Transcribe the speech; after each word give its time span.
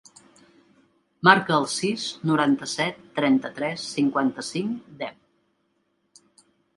Marca 1.27 1.57
el 1.57 1.67
sis, 1.73 2.05
noranta-set, 2.29 2.97
trenta-tres, 3.19 3.83
cinquanta-cinc, 3.99 4.89
deu. 5.03 6.41